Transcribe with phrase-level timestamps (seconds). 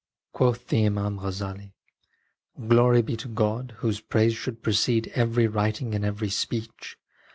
[0.33, 1.73] Quoth the Imam Ghazzali:
[2.67, 6.97] Glory be to God, Whose praise should precede every writing and every speech